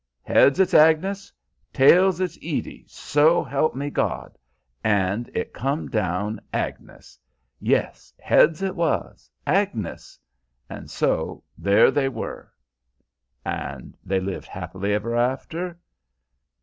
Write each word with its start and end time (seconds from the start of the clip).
"Heads 0.23 0.59
it's 0.59 0.73
Agnes, 0.73 1.31
tails 1.71 2.19
it's 2.19 2.35
Edie, 2.37 2.85
so 2.87 3.43
help 3.43 3.75
me 3.75 3.91
God. 3.91 4.35
And 4.83 5.29
it 5.31 5.53
come 5.53 5.89
down 5.89 6.41
Agnes, 6.51 7.19
yes, 7.59 8.11
heads 8.19 8.63
it 8.63 8.75
was 8.75 9.29
Agnes 9.45 10.17
and 10.67 10.89
so 10.89 11.43
there 11.55 11.91
they 11.91 12.09
were." 12.09 12.51
"And 13.45 13.95
they 14.03 14.19
lived 14.19 14.47
happy 14.47 14.91
ever 14.91 15.15
after?" 15.15 15.77